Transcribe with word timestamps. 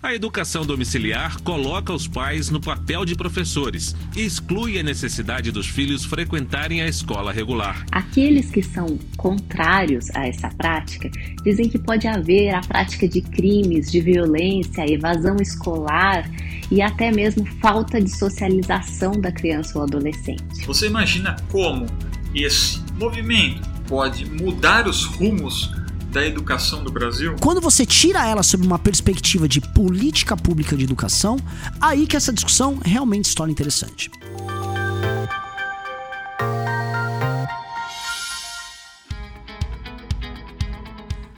A 0.00 0.14
educação 0.14 0.64
domiciliar 0.64 1.40
coloca 1.42 1.92
os 1.92 2.06
pais 2.06 2.50
no 2.50 2.60
papel 2.60 3.04
de 3.04 3.16
professores 3.16 3.96
e 4.16 4.24
exclui 4.24 4.78
a 4.78 4.82
necessidade 4.82 5.50
dos 5.50 5.66
filhos 5.66 6.04
frequentarem 6.04 6.80
a 6.80 6.86
escola 6.86 7.32
regular. 7.32 7.84
Aqueles 7.90 8.48
que 8.48 8.62
são 8.62 8.96
contrários 9.16 10.08
a 10.14 10.28
essa 10.28 10.50
prática 10.50 11.10
dizem 11.42 11.68
que 11.68 11.80
pode 11.80 12.06
haver 12.06 12.54
a 12.54 12.60
prática 12.60 13.08
de 13.08 13.20
crimes, 13.20 13.90
de 13.90 14.00
violência, 14.00 14.88
evasão 14.88 15.36
escolar 15.40 16.30
e 16.70 16.80
até 16.80 17.10
mesmo 17.10 17.44
falta 17.60 18.00
de 18.00 18.16
socialização 18.16 19.20
da 19.20 19.32
criança 19.32 19.78
ou 19.78 19.84
adolescente. 19.84 20.64
Você 20.64 20.86
imagina 20.86 21.34
como 21.50 21.86
esse 22.32 22.80
movimento 22.96 23.68
pode 23.88 24.26
mudar 24.26 24.86
os 24.86 25.04
rumos 25.06 25.72
da 26.10 26.26
educação 26.26 26.82
do 26.82 26.90
Brasil? 26.90 27.36
Quando 27.40 27.60
você 27.60 27.84
tira 27.84 28.26
ela 28.26 28.42
sob 28.42 28.66
uma 28.66 28.78
perspectiva 28.78 29.48
de 29.48 29.60
política 29.60 30.36
pública 30.36 30.76
de 30.76 30.84
educação, 30.84 31.38
aí 31.80 32.06
que 32.06 32.16
essa 32.16 32.32
discussão 32.32 32.78
realmente 32.84 33.28
se 33.28 33.34
torna 33.34 33.52
interessante. 33.52 34.10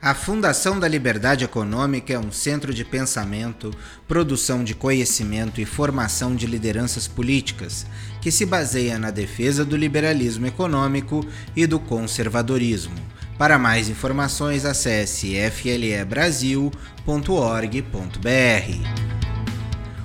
A 0.03 0.15
Fundação 0.15 0.81
da 0.81 0.89
Liberdade 0.89 1.45
Econômica 1.45 2.15
é 2.15 2.19
um 2.19 2.33
centro 2.33 2.73
de 2.73 2.87
pensamento, 2.87 3.71
produção 4.09 4.65
de 4.65 4.75
conhecimento 4.75 5.61
e 5.61 5.67
formação 5.67 6.35
de 6.35 6.47
lideranças 6.47 7.07
políticas 7.07 7.85
que 8.19 8.31
se 8.31 8.47
baseia 8.47 8.99
na 8.99 9.11
defesa 9.11 9.63
do 9.63 9.77
liberalismo 9.77 10.47
econômico 10.47 11.23
e 11.55 11.67
do 11.67 11.79
conservadorismo. 11.79 12.95
Para 13.41 13.59
mais 13.59 13.89
informações, 13.89 14.67
acesse 14.67 15.35
flebrasil.org.br. 15.51 16.75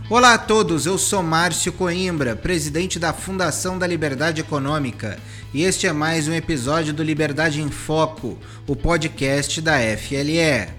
Olá 0.10 0.36
a 0.36 0.38
todos, 0.38 0.86
eu 0.86 0.98
sou 0.98 1.22
Márcio 1.22 1.74
Coimbra, 1.74 2.34
presidente 2.34 2.98
da 2.98 3.12
Fundação 3.12 3.78
da 3.78 3.86
Liberdade 3.86 4.40
Econômica, 4.40 5.20
e 5.54 5.64
este 5.64 5.86
é 5.86 5.92
mais 5.92 6.30
um 6.30 6.34
episódio 6.34 6.94
do 6.94 7.04
Liberdade 7.04 7.62
em 7.62 7.70
Foco, 7.70 8.40
o 8.66 8.74
podcast 8.74 9.60
da 9.60 9.80
FLE. 9.98 10.70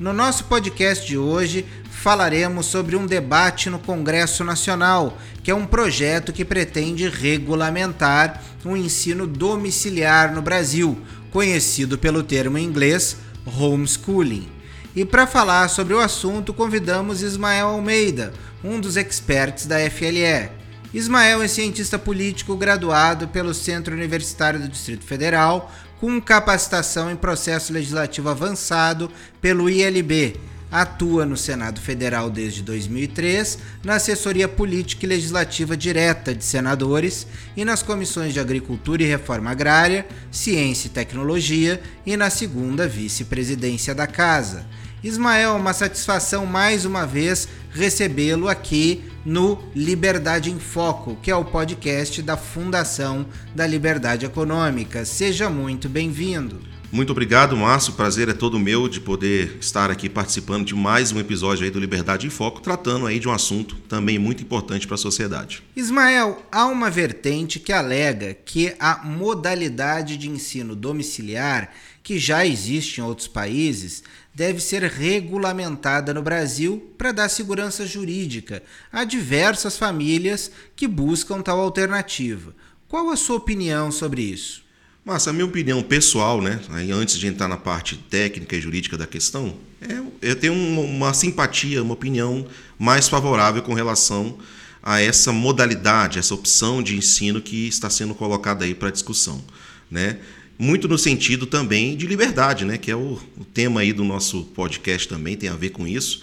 No 0.00 0.12
nosso 0.12 0.46
podcast 0.46 1.06
de 1.06 1.16
hoje, 1.16 1.64
falaremos 1.88 2.66
sobre 2.66 2.96
um 2.96 3.06
debate 3.06 3.70
no 3.70 3.78
Congresso 3.78 4.42
Nacional, 4.42 5.16
que 5.44 5.52
é 5.52 5.54
um 5.54 5.66
projeto 5.66 6.32
que 6.32 6.44
pretende 6.44 7.08
regulamentar 7.08 8.42
o 8.64 8.76
ensino 8.76 9.24
domiciliar 9.24 10.34
no 10.34 10.42
Brasil, 10.42 11.00
conhecido 11.32 11.98
pelo 11.98 12.22
termo 12.22 12.58
em 12.58 12.64
inglês 12.64 13.16
homeschooling. 13.44 14.48
E 14.94 15.04
para 15.04 15.26
falar 15.26 15.68
sobre 15.68 15.94
o 15.94 16.00
assunto, 16.00 16.52
convidamos 16.52 17.22
Ismael 17.22 17.68
Almeida, 17.68 18.32
um 18.62 18.78
dos 18.78 18.96
experts 18.96 19.66
da 19.66 19.78
FLE. 19.90 20.50
Ismael 20.92 21.42
é 21.42 21.48
cientista 21.48 21.98
político 21.98 22.54
graduado 22.54 23.26
pelo 23.28 23.54
Centro 23.54 23.94
Universitário 23.94 24.60
do 24.60 24.68
Distrito 24.68 25.04
Federal, 25.04 25.72
com 25.98 26.20
capacitação 26.20 27.10
em 27.10 27.16
processo 27.16 27.72
legislativo 27.72 28.28
avançado 28.28 29.10
pelo 29.40 29.70
ILB. 29.70 30.38
Atua 30.72 31.26
no 31.26 31.36
Senado 31.36 31.82
Federal 31.82 32.30
desde 32.30 32.62
2003, 32.62 33.58
na 33.84 33.96
assessoria 33.96 34.48
política 34.48 35.04
e 35.04 35.08
legislativa 35.08 35.76
direta 35.76 36.34
de 36.34 36.42
senadores 36.42 37.26
e 37.54 37.62
nas 37.62 37.82
comissões 37.82 38.32
de 38.32 38.40
Agricultura 38.40 39.02
e 39.02 39.06
Reforma 39.06 39.50
Agrária, 39.50 40.06
Ciência 40.30 40.86
e 40.86 40.90
Tecnologia 40.90 41.82
e 42.06 42.16
na 42.16 42.30
segunda 42.30 42.88
vice-presidência 42.88 43.94
da 43.94 44.06
Casa. 44.06 44.64
Ismael, 45.04 45.56
uma 45.56 45.74
satisfação 45.74 46.46
mais 46.46 46.86
uma 46.86 47.06
vez 47.06 47.48
recebê-lo 47.70 48.48
aqui 48.48 49.04
no 49.26 49.58
Liberdade 49.74 50.50
em 50.50 50.58
Foco, 50.58 51.18
que 51.22 51.30
é 51.30 51.36
o 51.36 51.44
podcast 51.44 52.22
da 52.22 52.36
Fundação 52.36 53.26
da 53.54 53.66
Liberdade 53.66 54.24
Econômica. 54.24 55.04
Seja 55.04 55.50
muito 55.50 55.88
bem-vindo. 55.88 56.72
Muito 56.92 57.10
obrigado, 57.10 57.56
Márcio. 57.56 57.94
Prazer 57.94 58.28
é 58.28 58.34
todo 58.34 58.58
meu 58.58 58.86
de 58.86 59.00
poder 59.00 59.56
estar 59.58 59.90
aqui 59.90 60.10
participando 60.10 60.66
de 60.66 60.74
mais 60.74 61.10
um 61.10 61.18
episódio 61.18 61.64
aí 61.64 61.70
do 61.70 61.80
Liberdade 61.80 62.26
em 62.26 62.30
Foco, 62.30 62.60
tratando 62.60 63.06
aí 63.06 63.18
de 63.18 63.26
um 63.26 63.32
assunto 63.32 63.76
também 63.88 64.18
muito 64.18 64.42
importante 64.42 64.86
para 64.86 64.96
a 64.96 64.98
sociedade. 64.98 65.62
Ismael, 65.74 66.44
há 66.52 66.66
uma 66.66 66.90
vertente 66.90 67.58
que 67.58 67.72
alega 67.72 68.34
que 68.34 68.74
a 68.78 69.02
modalidade 69.04 70.18
de 70.18 70.28
ensino 70.28 70.76
domiciliar, 70.76 71.72
que 72.02 72.18
já 72.18 72.44
existe 72.44 73.00
em 73.00 73.04
outros 73.04 73.26
países, 73.26 74.02
deve 74.34 74.60
ser 74.60 74.82
regulamentada 74.82 76.12
no 76.12 76.20
Brasil 76.20 76.92
para 76.98 77.10
dar 77.10 77.30
segurança 77.30 77.86
jurídica 77.86 78.62
a 78.92 79.02
diversas 79.04 79.78
famílias 79.78 80.52
que 80.76 80.86
buscam 80.86 81.40
tal 81.40 81.58
alternativa. 81.58 82.54
Qual 82.86 83.08
a 83.08 83.16
sua 83.16 83.36
opinião 83.36 83.90
sobre 83.90 84.20
isso? 84.20 84.62
Mas 85.04 85.26
a 85.26 85.32
minha 85.32 85.44
opinião 85.44 85.82
pessoal, 85.82 86.40
né, 86.40 86.60
aí 86.70 86.92
antes 86.92 87.18
de 87.18 87.26
entrar 87.26 87.48
na 87.48 87.56
parte 87.56 87.96
técnica 87.96 88.54
e 88.54 88.60
jurídica 88.60 88.96
da 88.96 89.06
questão, 89.06 89.56
é, 89.80 90.00
eu 90.22 90.36
tenho 90.36 90.54
uma, 90.54 91.12
simpatia, 91.12 91.82
uma 91.82 91.94
opinião 91.94 92.46
mais 92.78 93.08
favorável 93.08 93.62
com 93.62 93.74
relação 93.74 94.38
a 94.80 95.00
essa 95.00 95.32
modalidade, 95.32 96.20
essa 96.20 96.34
opção 96.34 96.80
de 96.80 96.96
ensino 96.96 97.40
que 97.40 97.66
está 97.66 97.90
sendo 97.90 98.14
colocada 98.14 98.64
aí 98.64 98.74
para 98.74 98.90
discussão, 98.90 99.42
né? 99.90 100.18
muito 100.56 100.86
no 100.86 100.96
sentido 100.96 101.46
também 101.46 101.96
de 101.96 102.06
liberdade, 102.06 102.64
né? 102.64 102.78
que 102.78 102.88
é 102.88 102.94
o, 102.94 103.20
o, 103.36 103.44
tema 103.44 103.80
aí 103.80 103.92
do 103.92 104.04
nosso 104.04 104.44
podcast 104.54 105.08
também, 105.08 105.36
tem 105.36 105.48
a 105.48 105.56
ver 105.56 105.70
com 105.70 105.84
isso, 105.84 106.22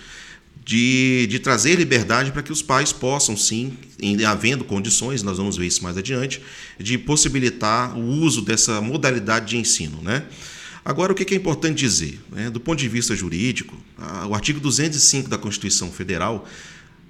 de, 0.65 1.27
de 1.27 1.39
trazer 1.39 1.75
liberdade 1.75 2.31
para 2.31 2.41
que 2.41 2.51
os 2.51 2.61
pais 2.61 2.91
possam, 2.93 3.35
sim, 3.35 3.73
em, 4.01 4.23
havendo 4.23 4.63
condições, 4.63 5.23
nós 5.23 5.37
vamos 5.37 5.57
ver 5.57 5.67
isso 5.67 5.83
mais 5.83 5.97
adiante, 5.97 6.41
de 6.79 6.97
possibilitar 6.97 7.97
o 7.97 8.01
uso 8.01 8.41
dessa 8.41 8.79
modalidade 8.79 9.47
de 9.47 9.57
ensino. 9.57 10.01
Né? 10.01 10.23
Agora, 10.83 11.11
o 11.11 11.15
que 11.15 11.33
é 11.33 11.37
importante 11.37 11.79
dizer? 11.79 12.19
Né? 12.31 12.49
Do 12.49 12.59
ponto 12.59 12.79
de 12.79 12.87
vista 12.87 13.15
jurídico, 13.15 13.75
o 14.27 14.33
artigo 14.33 14.59
205 14.59 15.29
da 15.29 15.37
Constituição 15.37 15.91
Federal 15.91 16.47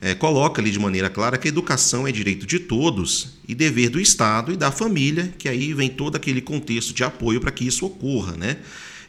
é, 0.02 0.16
coloca 0.16 0.62
ali 0.62 0.72
de 0.72 0.80
maneira 0.80 1.10
clara 1.10 1.38
que 1.38 1.48
a 1.48 1.50
educação 1.50 2.08
é 2.08 2.12
direito 2.12 2.46
de 2.46 2.60
todos 2.60 3.40
e 3.48 3.54
dever 3.54 3.90
do 3.90 4.00
Estado 4.00 4.54
e 4.54 4.58
da 4.58 4.72
família, 4.72 5.34
que 5.38 5.50
aí 5.50 5.74
vem 5.74 5.90
todo 5.90 6.16
aquele 6.16 6.42
contexto 6.42 6.94
de 6.94 7.04
apoio 7.04 7.42
para 7.42 7.52
que 7.52 7.68
isso 7.68 7.86
ocorra, 7.86 8.38
né? 8.38 8.58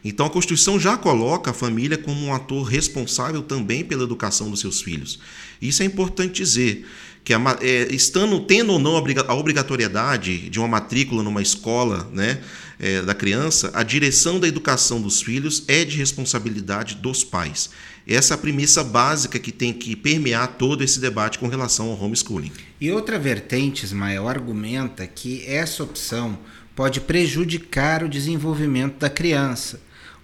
Então 0.03 0.25
a 0.25 0.29
Constituição 0.29 0.79
já 0.79 0.97
coloca 0.97 1.51
a 1.51 1.53
família 1.53 1.97
como 1.97 2.25
um 2.25 2.33
ator 2.33 2.63
responsável 2.63 3.41
também 3.41 3.83
pela 3.83 4.03
educação 4.03 4.49
dos 4.49 4.59
seus 4.59 4.81
filhos. 4.81 5.19
Isso 5.61 5.83
é 5.83 5.85
importante 5.85 6.41
dizer 6.41 6.85
que 7.23 7.33
a, 7.33 7.57
é, 7.61 7.87
estando 7.93 8.39
tendo 8.39 8.73
ou 8.73 8.79
não 8.79 8.95
a 8.95 9.33
obrigatoriedade 9.35 10.49
de 10.49 10.59
uma 10.59 10.67
matrícula 10.67 11.21
numa 11.21 11.41
escola, 11.41 12.09
né, 12.11 12.41
é, 12.79 13.01
da 13.03 13.13
criança, 13.13 13.69
a 13.75 13.83
direção 13.83 14.39
da 14.39 14.47
educação 14.47 14.99
dos 14.99 15.21
filhos 15.21 15.63
é 15.67 15.85
de 15.85 15.97
responsabilidade 15.97 16.95
dos 16.95 17.23
pais. 17.23 17.69
Essa 18.07 18.33
é 18.33 18.35
a 18.35 18.37
premissa 18.39 18.83
básica 18.83 19.37
que 19.37 19.51
tem 19.51 19.71
que 19.71 19.95
permear 19.95 20.55
todo 20.57 20.83
esse 20.83 20.99
debate 20.99 21.37
com 21.37 21.47
relação 21.47 21.91
ao 21.91 22.03
homeschooling. 22.03 22.51
E 22.79 22.91
outra 22.91 23.19
vertente, 23.19 23.85
Ismael, 23.85 24.27
argumenta 24.27 25.05
que 25.05 25.45
essa 25.45 25.83
opção 25.83 26.39
pode 26.75 26.99
prejudicar 27.01 28.03
o 28.03 28.09
desenvolvimento 28.09 28.97
da 28.97 29.09
criança, 29.09 29.79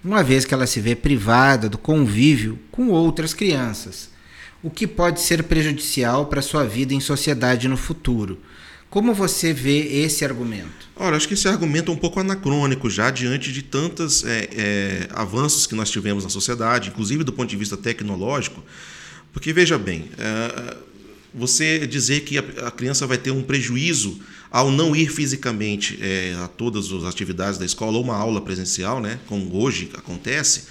uma 0.08 0.24
vez 0.24 0.46
que 0.46 0.54
ela 0.54 0.66
se 0.66 0.80
vê 0.80 0.96
privada 0.96 1.68
do 1.68 1.78
convívio 1.78 2.58
com 2.72 2.90
outras 2.90 3.34
crianças, 3.34 4.10
o 4.64 4.70
que 4.70 4.88
pode 4.88 5.20
ser 5.20 5.44
prejudicial 5.44 6.28
para 6.28 6.42
sua 6.42 6.64
vida 6.64 6.94
em 6.94 7.00
sociedade 7.00 7.68
no 7.68 7.76
futuro. 7.76 8.40
Como 8.90 9.14
você 9.14 9.54
vê 9.54 9.80
esse 10.02 10.24
argumento? 10.24 10.88
Olha, 10.96 11.18
acho 11.18 11.28
que 11.28 11.34
esse 11.34 11.48
argumento 11.48 11.92
é 11.92 11.94
um 11.94 11.98
pouco 11.98 12.22
anacrônico 12.22 12.90
já 12.90 13.12
diante 13.12 13.52
de 13.52 13.62
tantos 13.62 14.24
é, 14.24 14.50
é, 14.54 15.08
avanços 15.12 15.68
que 15.68 15.76
nós 15.76 15.90
tivemos 15.90 16.24
na 16.24 16.30
sociedade, 16.30 16.88
inclusive 16.90 17.26
do 17.26 17.34
ponto 17.34 17.50
de 17.50 17.58
vista 17.58 17.76
tecnológico, 17.76 18.64
porque 19.34 19.52
veja 19.52 19.78
bem, 19.78 20.10
é, 20.18 20.78
você 21.34 21.86
dizer 21.86 22.22
que 22.22 22.38
a, 22.38 22.44
a, 22.68 22.72
criança 22.72 23.06
vai 23.06 23.18
ter 23.18 23.32
um 23.32 23.44
prejuízo 23.44 24.20
ao 24.52 24.72
não 24.72 24.96
ir 24.96 25.12
fisicamente 25.12 25.98
é, 26.02 26.36
a 26.44 26.48
todas 26.48 26.92
as 26.92 27.04
atividades 27.04 27.58
da 27.58 27.66
escola 27.66 27.98
ou 27.98 28.04
uma 28.04 28.16
aula 28.16 28.42
presencial, 28.42 29.02
né, 29.02 29.20
como 29.28 29.56
hoje 29.58 29.90
acontece, 29.94 30.64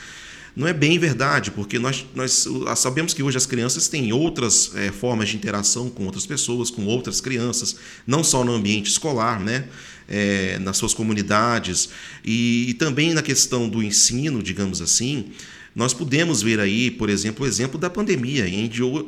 não 0.57 0.67
é 0.67 0.73
bem 0.73 0.99
verdade, 0.99 1.51
porque 1.51 1.79
nós, 1.79 2.07
nós 2.15 2.49
sabemos 2.77 3.13
que 3.13 3.23
hoje 3.23 3.37
as 3.37 3.45
crianças 3.45 3.89
têm 3.89 4.11
outras 4.11 4.73
é, 4.75 4.91
formas 4.91 5.29
de 5.29 5.37
interação 5.37 5.91
com 5.91 6.07
outras 6.07 6.25
pessoas, 6.25 6.71
com 6.71 6.87
outras 6.87 7.21
crianças, 7.21 7.77
não 8.07 8.25
só 8.25 8.43
no 8.43 8.55
ambiente 8.55 8.91
escolar, 8.91 9.39
né? 9.39 9.67
É, 10.09 10.57
nas 10.61 10.77
suas 10.77 10.95
comunidades 10.95 11.89
e, 12.25 12.67
e 12.69 12.75
também 12.75 13.13
na 13.13 13.23
questão 13.23 13.69
do 13.69 13.83
ensino, 13.83 14.41
digamos 14.41 14.81
assim, 14.81 15.33
nós 15.75 15.93
podemos 15.93 16.41
ver 16.43 16.61
aí, 16.61 16.93
por 16.93 17.11
exemplo, 17.11 17.45
o 17.45 17.49
exemplo 17.49 17.77
da 17.77 17.91
pandemia, 17.91 18.45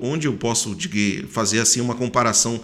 onde 0.02 0.26
eu 0.26 0.32
posso 0.34 0.76
fazer 1.30 1.60
assim 1.60 1.80
uma 1.80 1.94
comparação 1.94 2.60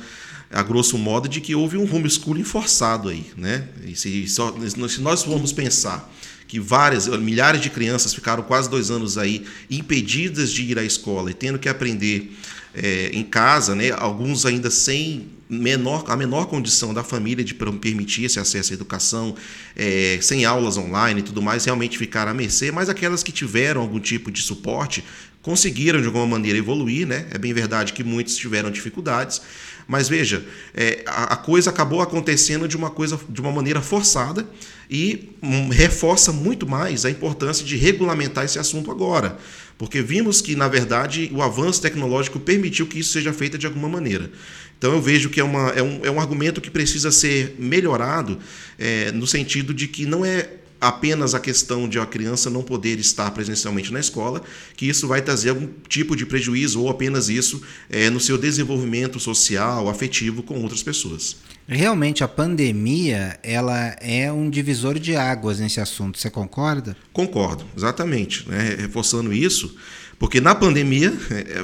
a 0.50 0.62
grosso 0.62 0.96
modo 0.96 1.29
de 1.29 1.41
que 1.41 1.55
houve 1.55 1.76
um 1.76 1.93
homeschooling 1.93 2.44
forçado 2.44 3.08
aí, 3.08 3.26
né? 3.37 3.69
E 3.87 3.96
se, 3.96 4.26
se 4.29 5.00
nós 5.00 5.23
formos 5.23 5.52
pensar 5.52 6.11
que 6.46 6.61
várias, 6.61 7.06
milhares 7.08 7.61
de 7.61 7.70
crianças 7.70 8.14
ficaram 8.14 8.43
quase 8.43 8.70
dois 8.70 8.91
anos 8.91 9.19
aí 9.19 9.44
impedidas 9.70 10.52
de 10.52 10.62
ir 10.62 10.79
à 10.79 10.85
escola 10.85 11.31
e 11.31 11.35
tendo 11.35 11.58
que 11.58 11.69
aprender 11.69 12.32
é, 12.75 13.11
em 13.12 13.23
casa, 13.23 13.75
né? 13.75 13.91
alguns 13.91 14.44
ainda 14.44 14.70
sem 14.70 15.29
menor, 15.49 16.05
a 16.08 16.17
menor 16.17 16.46
condição 16.46 16.93
da 16.93 17.05
família 17.05 17.44
de 17.44 17.55
permitir 17.55 18.25
esse 18.25 18.38
acesso 18.38 18.73
à 18.73 18.75
educação, 18.75 19.35
é, 19.76 20.19
sem 20.20 20.44
aulas 20.44 20.76
online 20.76 21.20
e 21.20 21.23
tudo 21.23 21.41
mais, 21.41 21.64
realmente 21.64 21.96
ficaram 21.99 22.32
à 22.32 22.35
mercê, 22.35 22.70
mas 22.70 22.88
aquelas 22.88 23.23
que 23.23 23.31
tiveram 23.31 23.81
algum 23.81 24.00
tipo 24.00 24.31
de 24.31 24.43
suporte 24.43 25.05
conseguiram 25.43 26.00
de 26.00 26.06
alguma 26.06 26.26
maneira 26.26 26.58
evoluir, 26.58 27.06
né? 27.06 27.26
É 27.31 27.37
bem 27.37 27.52
verdade 27.52 27.93
que 27.93 28.02
muitos 28.02 28.35
tiveram 28.35 28.70
dificuldades, 28.70 29.43
mas 29.86 30.08
veja, 30.08 30.44
é, 30.75 31.02
a, 31.06 31.34
a, 31.34 31.36
coisa 31.36 31.70
acabou 31.70 32.00
acontecendo 32.00 32.66
de 32.66 32.76
uma 32.76 32.90
coisa 32.90 33.19
de 33.28 33.40
uma 33.40 33.52
maneira 33.52 33.81
forçada 33.82 34.48
e 34.90 35.31
um, 35.42 35.69
reforça 35.69 36.32
muito 36.32 36.66
mais 36.66 37.04
a 37.04 37.10
importância 37.10 37.64
de 37.64 37.76
regulamentar 37.76 38.44
esse 38.44 38.58
assunto 38.58 38.90
agora. 38.90 39.36
Porque 39.76 40.00
vimos 40.00 40.40
que, 40.40 40.54
na 40.54 40.69
verdade, 40.69 41.31
o 41.34 41.42
avanço 41.42 41.82
tecnológico 41.82 42.38
permitiu 42.38 42.86
que 42.86 43.00
isso 43.00 43.12
seja 43.12 43.32
feito 43.32 43.58
de 43.58 43.66
alguma 43.66 43.88
maneira. 43.88 44.31
Então 44.78 44.92
eu 44.92 45.00
vejo 45.00 45.31
que 45.31 45.40
é, 45.40 45.44
uma, 45.44 45.70
é, 45.70 45.82
um, 45.82 46.00
é 46.04 46.10
um 46.10 46.20
argumento 46.20 46.60
que 46.60 46.70
precisa 46.70 47.10
ser 47.10 47.56
melhorado 47.58 48.38
é, 48.78 49.10
no 49.12 49.26
sentido 49.26 49.75
de 49.75 49.88
que 49.88 50.06
não 50.06 50.25
é 50.25 50.48
apenas 50.84 51.34
a 51.34 51.40
questão 51.40 51.88
de 51.88 51.98
a 51.98 52.04
criança 52.04 52.50
não 52.50 52.62
poder 52.62 52.98
estar 52.98 53.31
presencialmente 53.31 53.90
na 53.90 53.98
escola, 53.98 54.42
que 54.76 54.86
isso 54.86 55.08
vai 55.08 55.22
trazer 55.22 55.48
algum 55.48 55.66
tipo 55.88 56.14
de 56.14 56.26
prejuízo 56.26 56.82
ou 56.82 56.90
apenas 56.90 57.31
isso 57.31 57.62
é, 57.88 58.10
no 58.10 58.20
seu 58.20 58.36
desenvolvimento 58.36 59.19
social, 59.19 59.88
afetivo 59.88 60.42
com 60.42 60.60
outras 60.60 60.82
pessoas. 60.82 61.36
Realmente 61.66 62.22
a 62.22 62.28
pandemia 62.28 63.38
ela 63.42 63.96
é 63.98 64.31
um 64.31 64.50
divisor 64.50 64.98
de 64.98 65.16
águas 65.16 65.58
nesse 65.58 65.81
assunto. 65.81 66.19
Você 66.19 66.28
concorda? 66.28 66.94
Concordo, 67.14 67.64
exatamente. 67.75 68.46
Né? 68.46 68.76
Reforçando 68.78 69.32
isso, 69.32 69.75
porque 70.19 70.38
na 70.38 70.54
pandemia 70.54 71.14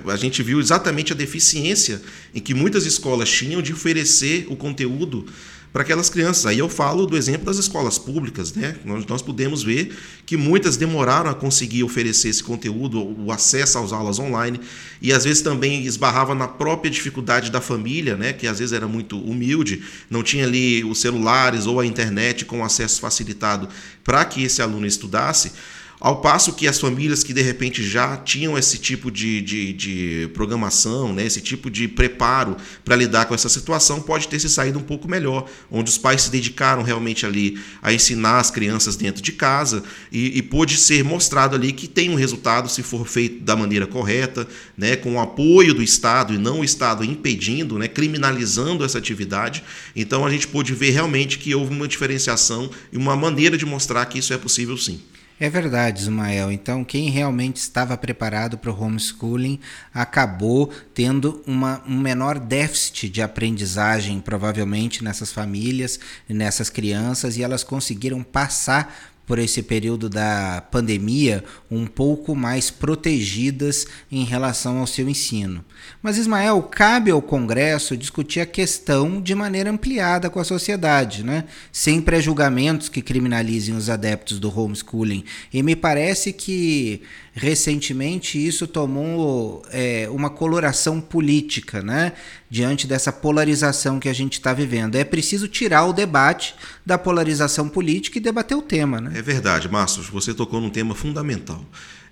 a 0.06 0.16
gente 0.16 0.42
viu 0.42 0.58
exatamente 0.58 1.12
a 1.12 1.16
deficiência 1.16 2.00
em 2.34 2.40
que 2.40 2.54
muitas 2.54 2.86
escolas 2.86 3.30
tinham 3.30 3.60
de 3.60 3.74
oferecer 3.74 4.46
o 4.48 4.56
conteúdo 4.56 5.26
para 5.72 5.82
aquelas 5.82 6.10
crianças. 6.10 6.46
Aí 6.46 6.58
eu 6.58 6.68
falo 6.68 7.06
do 7.06 7.16
exemplo 7.16 7.46
das 7.46 7.58
escolas 7.58 7.98
públicas, 7.98 8.52
né? 8.52 8.76
Nós, 8.84 9.06
nós 9.06 9.22
podemos 9.22 9.62
ver 9.62 9.96
que 10.26 10.36
muitas 10.36 10.76
demoraram 10.76 11.30
a 11.30 11.34
conseguir 11.34 11.84
oferecer 11.84 12.28
esse 12.28 12.42
conteúdo, 12.42 13.00
o 13.20 13.30
acesso 13.30 13.78
às 13.78 13.92
aulas 13.92 14.18
online, 14.18 14.60
e 15.00 15.12
às 15.12 15.24
vezes 15.24 15.42
também 15.42 15.84
esbarrava 15.84 16.34
na 16.34 16.48
própria 16.48 16.90
dificuldade 16.90 17.50
da 17.50 17.60
família, 17.60 18.16
né? 18.16 18.32
Que 18.32 18.46
às 18.46 18.58
vezes 18.58 18.72
era 18.72 18.88
muito 18.88 19.18
humilde, 19.20 19.82
não 20.08 20.22
tinha 20.22 20.44
ali 20.44 20.84
os 20.84 21.00
celulares 21.00 21.66
ou 21.66 21.78
a 21.78 21.86
internet 21.86 22.44
com 22.44 22.64
acesso 22.64 23.00
facilitado 23.00 23.68
para 24.02 24.24
que 24.24 24.42
esse 24.42 24.60
aluno 24.60 24.86
estudasse. 24.86 25.52
Ao 26.00 26.22
passo 26.22 26.54
que 26.54 26.66
as 26.66 26.80
famílias 26.80 27.22
que 27.22 27.34
de 27.34 27.42
repente 27.42 27.86
já 27.86 28.16
tinham 28.16 28.56
esse 28.56 28.78
tipo 28.78 29.10
de, 29.10 29.42
de, 29.42 29.72
de 29.74 30.30
programação, 30.32 31.12
né, 31.12 31.26
esse 31.26 31.42
tipo 31.42 31.70
de 31.70 31.86
preparo 31.86 32.56
para 32.82 32.96
lidar 32.96 33.26
com 33.26 33.34
essa 33.34 33.50
situação, 33.50 34.00
pode 34.00 34.26
ter 34.26 34.40
se 34.40 34.48
saído 34.48 34.78
um 34.78 34.82
pouco 34.82 35.06
melhor, 35.06 35.46
onde 35.70 35.90
os 35.90 35.98
pais 35.98 36.22
se 36.22 36.30
dedicaram 36.30 36.82
realmente 36.82 37.26
ali 37.26 37.60
a 37.82 37.92
ensinar 37.92 38.38
as 38.38 38.50
crianças 38.50 38.96
dentro 38.96 39.20
de 39.20 39.32
casa 39.32 39.82
e, 40.10 40.38
e 40.38 40.42
pôde 40.42 40.78
ser 40.78 41.04
mostrado 41.04 41.54
ali 41.54 41.70
que 41.70 41.86
tem 41.86 42.08
um 42.08 42.14
resultado 42.14 42.70
se 42.70 42.82
for 42.82 43.06
feito 43.06 43.44
da 43.44 43.54
maneira 43.54 43.86
correta, 43.86 44.48
né, 44.78 44.96
com 44.96 45.16
o 45.16 45.20
apoio 45.20 45.74
do 45.74 45.82
Estado 45.82 46.32
e 46.32 46.38
não 46.38 46.60
o 46.60 46.64
Estado 46.64 47.04
impedindo, 47.04 47.78
né, 47.78 47.86
criminalizando 47.86 48.86
essa 48.86 48.96
atividade. 48.96 49.62
Então 49.94 50.24
a 50.24 50.30
gente 50.30 50.48
pôde 50.48 50.72
ver 50.72 50.92
realmente 50.92 51.38
que 51.38 51.54
houve 51.54 51.74
uma 51.74 51.86
diferenciação 51.86 52.70
e 52.90 52.96
uma 52.96 53.14
maneira 53.14 53.58
de 53.58 53.66
mostrar 53.66 54.06
que 54.06 54.18
isso 54.18 54.32
é 54.32 54.38
possível 54.38 54.78
sim. 54.78 54.98
É 55.42 55.48
verdade, 55.48 56.02
Ismael. 56.02 56.52
Então, 56.52 56.84
quem 56.84 57.08
realmente 57.08 57.56
estava 57.56 57.96
preparado 57.96 58.58
para 58.58 58.70
o 58.70 58.78
homeschooling 58.78 59.58
acabou 59.92 60.70
tendo 60.92 61.42
uma, 61.46 61.82
um 61.88 61.98
menor 61.98 62.38
déficit 62.38 63.08
de 63.08 63.22
aprendizagem, 63.22 64.20
provavelmente, 64.20 65.02
nessas 65.02 65.32
famílias, 65.32 65.98
nessas 66.28 66.68
crianças, 66.68 67.38
e 67.38 67.42
elas 67.42 67.64
conseguiram 67.64 68.22
passar 68.22 69.09
por 69.30 69.38
esse 69.38 69.62
período 69.62 70.08
da 70.08 70.60
pandemia 70.72 71.44
um 71.70 71.86
pouco 71.86 72.34
mais 72.34 72.68
protegidas 72.68 73.86
em 74.10 74.24
relação 74.24 74.78
ao 74.78 74.88
seu 74.88 75.08
ensino. 75.08 75.64
Mas, 76.02 76.18
Ismael, 76.18 76.60
cabe 76.64 77.12
ao 77.12 77.22
Congresso 77.22 77.96
discutir 77.96 78.40
a 78.40 78.46
questão 78.46 79.22
de 79.22 79.32
maneira 79.32 79.70
ampliada 79.70 80.28
com 80.28 80.40
a 80.40 80.44
sociedade, 80.44 81.22
né? 81.22 81.44
sem 81.70 82.00
pré-julgamentos 82.00 82.88
que 82.88 83.00
criminalizem 83.00 83.76
os 83.76 83.88
adeptos 83.88 84.40
do 84.40 84.52
homeschooling. 84.52 85.22
E 85.52 85.62
me 85.62 85.76
parece 85.76 86.32
que 86.32 87.00
recentemente 87.32 88.44
isso 88.44 88.66
tomou 88.66 89.62
é, 89.70 90.08
uma 90.10 90.30
coloração 90.30 91.00
política, 91.00 91.82
né? 91.82 92.12
Diante 92.48 92.86
dessa 92.86 93.12
polarização 93.12 94.00
que 94.00 94.08
a 94.08 94.12
gente 94.12 94.34
está 94.34 94.52
vivendo. 94.52 94.96
É 94.96 95.04
preciso 95.04 95.46
tirar 95.46 95.84
o 95.86 95.92
debate 95.92 96.54
da 96.84 96.98
polarização 96.98 97.68
política 97.68 98.18
e 98.18 98.20
debater 98.20 98.56
o 98.56 98.62
tema, 98.62 99.00
né? 99.00 99.12
É 99.14 99.22
verdade, 99.22 99.68
Márcio, 99.68 100.02
você 100.02 100.34
tocou 100.34 100.60
num 100.60 100.70
tema 100.70 100.94
fundamental. 100.94 101.64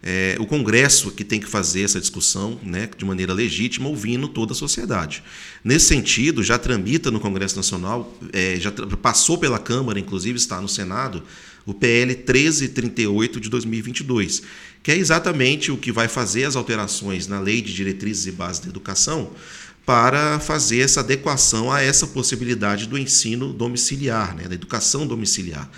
É, 0.02 0.36
o 0.38 0.46
Congresso 0.46 1.10
que 1.10 1.24
tem 1.24 1.40
que 1.40 1.48
fazer 1.48 1.82
essa 1.82 2.00
discussão 2.00 2.58
né, 2.62 2.88
de 2.96 3.04
maneira 3.04 3.32
legítima, 3.32 3.88
ouvindo 3.88 4.28
toda 4.28 4.52
a 4.52 4.54
sociedade. 4.54 5.22
Nesse 5.64 5.86
sentido, 5.86 6.42
já 6.42 6.56
tramita 6.56 7.10
no 7.10 7.18
Congresso 7.18 7.56
Nacional, 7.56 8.16
é, 8.32 8.56
já 8.60 8.70
passou 9.02 9.38
pela 9.38 9.58
Câmara, 9.58 9.98
inclusive 9.98 10.36
está 10.36 10.60
no 10.60 10.68
Senado, 10.68 11.22
o 11.66 11.74
PL 11.74 12.14
1338 12.14 13.40
de 13.40 13.50
2022, 13.50 14.42
que 14.82 14.92
é 14.92 14.96
exatamente 14.96 15.70
o 15.70 15.76
que 15.76 15.92
vai 15.92 16.08
fazer 16.08 16.44
as 16.44 16.56
alterações 16.56 17.26
na 17.26 17.40
Lei 17.40 17.60
de 17.60 17.74
Diretrizes 17.74 18.26
e 18.26 18.32
Bases 18.32 18.60
da 18.60 18.68
Educação 18.68 19.32
para 19.84 20.38
fazer 20.38 20.80
essa 20.80 21.00
adequação 21.00 21.72
a 21.72 21.82
essa 21.82 22.06
possibilidade 22.06 22.86
do 22.86 22.96
ensino 22.96 23.52
domiciliar, 23.52 24.36
né, 24.36 24.44
da 24.46 24.54
educação 24.54 25.06
domiciliar. 25.06 25.68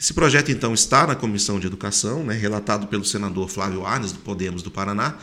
Esse 0.00 0.14
projeto, 0.14 0.50
então, 0.52 0.72
está 0.72 1.06
na 1.06 1.16
Comissão 1.16 1.58
de 1.58 1.66
Educação, 1.66 2.22
né, 2.22 2.34
relatado 2.34 2.86
pelo 2.86 3.04
senador 3.04 3.48
Flávio 3.48 3.84
Arnes, 3.84 4.12
do 4.12 4.20
Podemos 4.20 4.62
do 4.62 4.70
Paraná, 4.70 5.18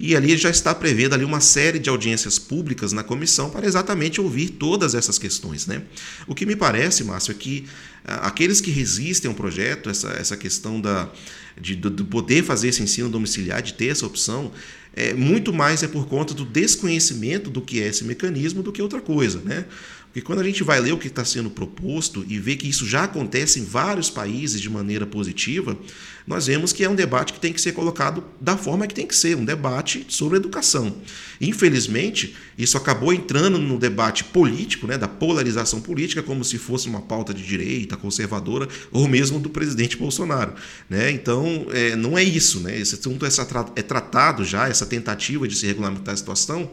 e 0.00 0.16
ali 0.16 0.36
já 0.36 0.50
está 0.50 0.74
prevendo 0.74 1.14
ali 1.14 1.24
uma 1.24 1.40
série 1.40 1.78
de 1.78 1.88
audiências 1.88 2.38
públicas 2.38 2.92
na 2.92 3.04
comissão 3.04 3.50
para 3.50 3.66
exatamente 3.66 4.20
ouvir 4.20 4.50
todas 4.50 4.94
essas 4.94 5.18
questões. 5.18 5.66
Né? 5.66 5.82
O 6.26 6.34
que 6.34 6.44
me 6.44 6.56
parece, 6.56 7.04
Márcio, 7.04 7.30
é 7.30 7.34
que 7.34 7.66
ah, 8.04 8.26
aqueles 8.26 8.60
que 8.60 8.70
resistem 8.70 9.28
ao 9.28 9.36
projeto, 9.36 9.88
essa, 9.88 10.08
essa 10.08 10.36
questão 10.36 10.80
da, 10.80 11.08
de, 11.60 11.76
de, 11.76 11.90
de 11.90 12.04
poder 12.04 12.42
fazer 12.42 12.68
esse 12.68 12.82
ensino 12.82 13.08
domiciliar, 13.08 13.62
de 13.62 13.74
ter 13.74 13.88
essa 13.88 14.06
opção, 14.06 14.50
é, 14.96 15.12
muito 15.14 15.52
mais 15.52 15.82
é 15.82 15.88
por 15.88 16.06
conta 16.06 16.34
do 16.34 16.44
desconhecimento 16.44 17.50
do 17.50 17.60
que 17.60 17.80
é 17.80 17.88
esse 17.88 18.04
mecanismo 18.04 18.62
do 18.62 18.72
que 18.72 18.82
outra 18.82 19.00
coisa. 19.00 19.40
Né? 19.44 19.64
Porque 20.14 20.24
quando 20.24 20.38
a 20.38 20.44
gente 20.44 20.62
vai 20.62 20.78
ler 20.78 20.92
o 20.92 20.96
que 20.96 21.08
está 21.08 21.24
sendo 21.24 21.50
proposto 21.50 22.24
e 22.28 22.38
vê 22.38 22.54
que 22.54 22.68
isso 22.68 22.86
já 22.86 23.02
acontece 23.02 23.58
em 23.58 23.64
vários 23.64 24.08
países 24.08 24.60
de 24.60 24.70
maneira 24.70 25.04
positiva, 25.04 25.76
nós 26.24 26.46
vemos 26.46 26.72
que 26.72 26.84
é 26.84 26.88
um 26.88 26.94
debate 26.94 27.32
que 27.32 27.40
tem 27.40 27.52
que 27.52 27.60
ser 27.60 27.72
colocado 27.72 28.22
da 28.40 28.56
forma 28.56 28.86
que 28.86 28.94
tem 28.94 29.08
que 29.08 29.16
ser, 29.16 29.36
um 29.36 29.44
debate 29.44 30.06
sobre 30.08 30.36
educação. 30.36 30.94
Infelizmente, 31.40 32.36
isso 32.56 32.76
acabou 32.76 33.12
entrando 33.12 33.58
no 33.58 33.76
debate 33.76 34.22
político, 34.22 34.86
né, 34.86 34.96
da 34.96 35.08
polarização 35.08 35.80
política, 35.80 36.22
como 36.22 36.44
se 36.44 36.58
fosse 36.58 36.88
uma 36.88 37.00
pauta 37.00 37.34
de 37.34 37.44
direita, 37.44 37.96
conservadora, 37.96 38.68
ou 38.92 39.08
mesmo 39.08 39.40
do 39.40 39.50
presidente 39.50 39.96
Bolsonaro. 39.96 40.54
Né? 40.88 41.10
Então, 41.10 41.66
é, 41.72 41.96
não 41.96 42.16
é 42.16 42.22
isso. 42.22 42.60
Né? 42.60 42.78
Esse 42.78 42.94
assunto 42.94 43.26
é 43.26 43.82
tratado 43.82 44.44
já, 44.44 44.68
essa 44.68 44.86
tentativa 44.86 45.48
de 45.48 45.56
se 45.56 45.66
regulamentar 45.66 46.14
a 46.14 46.16
situação, 46.16 46.70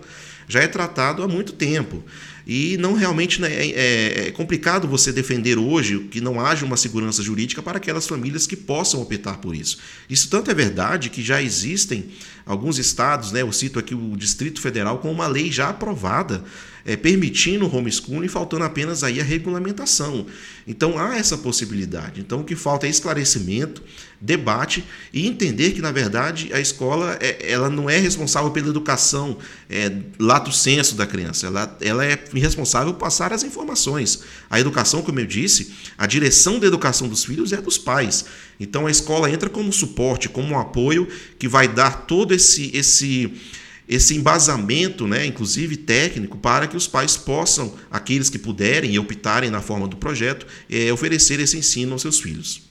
já 0.52 0.62
é 0.62 0.68
tratado 0.68 1.24
há 1.24 1.28
muito 1.28 1.54
tempo. 1.54 2.04
E 2.46 2.76
não 2.78 2.94
realmente 2.94 3.40
né, 3.40 3.50
é, 3.54 3.70
é, 3.70 4.28
é, 4.28 4.32
complicado 4.32 4.88
você 4.88 5.14
defender 5.14 5.58
hoje 5.58 6.00
que 6.12 6.20
não 6.20 6.44
haja 6.44 6.66
uma 6.66 6.76
segurança 6.76 7.24
jurídica 7.24 7.62
para 7.62 7.78
aquelas 7.78 8.08
famílias 8.08 8.46
que 8.46 8.56
possam 8.56 9.02
optar 9.02 9.38
por 9.38 9.56
isso. 9.56 9.78
Isso 10.10 10.30
tanto 10.30 10.52
é 10.52 10.54
verdade 10.54 11.10
que 11.10 11.22
já 11.22 11.42
existem 11.42 12.10
alguns 12.46 12.78
estados, 12.78 13.32
né, 13.32 13.42
eu 13.42 13.52
cito 13.52 13.80
aqui 13.80 13.96
o 13.96 14.18
Distrito 14.18 14.60
Federal, 14.60 14.98
com 14.98 15.12
uma 15.12 15.28
lei 15.28 15.52
já 15.52 15.70
aprovada 15.70 16.44
é, 16.86 16.96
permitindo 16.96 17.66
o 17.66 17.76
homeschooling, 17.76 18.28
faltando 18.28 18.64
apenas 18.64 19.04
aí 19.04 19.20
a 19.20 19.24
regulamentação. 19.24 20.26
Então 20.68 20.98
há 20.98 21.18
essa 21.18 21.38
possibilidade. 21.38 22.22
Então 22.22 22.42
o 22.42 22.44
que 22.44 22.56
falta 22.56 22.88
é 22.88 22.90
esclarecimento, 22.90 23.82
debate 24.20 24.84
e 25.12 25.28
entender 25.28 25.72
que, 25.72 25.82
na 25.82 25.92
verdade, 25.92 26.54
a 26.54 26.60
escola 26.60 27.18
é, 27.20 27.52
ela 27.52 27.70
não 27.70 27.90
é 27.90 27.98
responsável 27.98 28.52
pela 28.52 28.70
educação 28.70 29.38
é, 29.70 29.92
lato 30.20 30.52
senso 30.52 30.96
da 30.96 31.08
criança, 31.08 31.48
ela, 31.48 31.78
ela 31.82 32.06
é 32.06 32.24
responsável 32.34 32.94
por 32.94 33.00
passar 33.00 33.34
as 33.34 33.44
informações. 33.44 34.22
A 34.50 34.60
educação, 34.60 35.02
como 35.02 35.20
eu 35.20 35.26
disse, 35.26 35.74
a 35.98 36.06
direção 36.06 36.60
da 36.60 36.68
educação 36.68 37.08
dos 37.08 37.26
filhos 37.26 37.52
é 37.52 37.58
dos 37.58 37.78
pais. 37.78 38.26
Então 38.60 38.86
a 38.86 38.92
escola 38.92 39.30
entra 39.32 39.50
como 39.50 39.74
suporte, 39.74 40.30
como 40.30 40.54
um 40.54 40.60
apoio 40.60 41.08
que 41.40 41.48
vai 41.48 41.68
dar 41.68 42.06
todo 42.06 42.32
esse, 42.34 42.70
esse 42.76 43.34
esse 43.92 44.16
embasamento, 44.16 45.06
né, 45.06 45.26
inclusive 45.26 45.76
técnico, 45.76 46.38
para 46.38 46.66
que 46.66 46.78
os 46.78 46.88
pais 46.88 47.18
possam, 47.18 47.76
aqueles 47.92 48.30
que 48.30 48.40
puderem 48.40 48.94
e 48.94 48.98
optarem 48.98 49.50
na 49.50 49.62
forma 49.62 49.86
do 49.86 49.98
projeto, 49.98 50.48
é, 50.70 50.94
oferecer 50.94 51.42
esse 51.42 51.58
ensino 51.58 51.92
aos 51.92 52.02
seus 52.02 52.22
filhos. 52.22 52.71